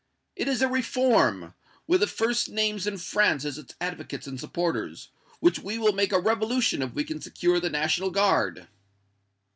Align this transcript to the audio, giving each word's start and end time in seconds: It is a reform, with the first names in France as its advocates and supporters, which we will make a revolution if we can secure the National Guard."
It 0.35 0.47
is 0.47 0.63
a 0.63 0.67
reform, 0.67 1.53
with 1.85 1.99
the 1.99 2.07
first 2.07 2.49
names 2.49 2.87
in 2.87 2.97
France 2.97 3.45
as 3.45 3.59
its 3.59 3.75
advocates 3.79 4.25
and 4.25 4.39
supporters, 4.39 5.09
which 5.41 5.59
we 5.59 5.77
will 5.77 5.93
make 5.93 6.11
a 6.11 6.17
revolution 6.19 6.81
if 6.81 6.93
we 6.95 7.03
can 7.03 7.21
secure 7.21 7.59
the 7.59 7.69
National 7.69 8.09
Guard." 8.09 8.67